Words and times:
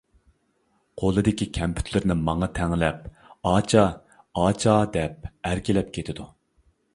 قولىدىكى 1.01 1.47
كەمپۈتلىرىنى 1.57 2.15
ماڭا 2.29 2.49
تەڭلەپ: 2.61 3.03
«ئاچا. 3.51 3.85
ئاچا.» 4.47 4.75
دەپ 4.97 5.29
ئەركىلەپ 5.51 5.95
كېتىدۇ. 6.01 6.29